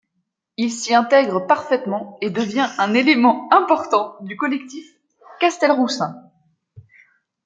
Il 0.57 0.71
s'y 0.71 0.95
intègre 0.95 1.45
parfaitement 1.45 2.17
et 2.21 2.31
devient 2.31 2.67
un 2.79 2.95
élément 2.95 3.47
important 3.53 4.15
du 4.21 4.35
collectif 4.35 4.95
castelroussin. 5.39 6.19